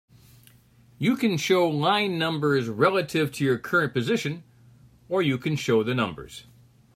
[0.97, 4.41] You can show line numbers relative to your current position,
[5.09, 6.45] or you can show the numbers.